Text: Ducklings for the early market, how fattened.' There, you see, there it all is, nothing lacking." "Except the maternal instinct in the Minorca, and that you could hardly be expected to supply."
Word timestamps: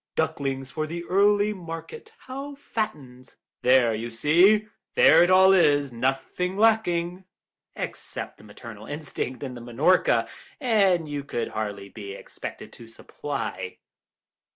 Ducklings 0.15 0.71
for 0.71 0.87
the 0.87 1.03
early 1.03 1.53
market, 1.53 2.11
how 2.25 2.55
fattened.' 2.55 3.35
There, 3.61 3.93
you 3.93 4.09
see, 4.09 4.67
there 4.95 5.21
it 5.23 5.29
all 5.29 5.53
is, 5.53 5.93
nothing 5.93 6.57
lacking." 6.57 7.25
"Except 7.75 8.39
the 8.39 8.43
maternal 8.43 8.87
instinct 8.87 9.43
in 9.43 9.53
the 9.53 9.61
Minorca, 9.61 10.27
and 10.59 11.05
that 11.05 11.11
you 11.11 11.23
could 11.23 11.49
hardly 11.49 11.89
be 11.89 12.13
expected 12.13 12.73
to 12.73 12.87
supply." 12.87 13.77